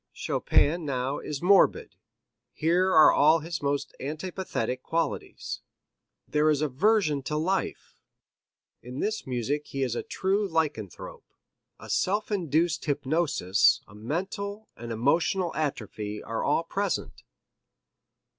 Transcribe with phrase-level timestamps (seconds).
[0.13, 1.95] Chopin now is morbid,
[2.53, 5.61] here are all his most antipathetic qualities.
[6.27, 7.99] There is aversion to life
[8.81, 11.31] in this music he is a true lycanthrope.
[11.79, 17.21] A self induced hypnosis, a mental, an emotional atrophy are all present.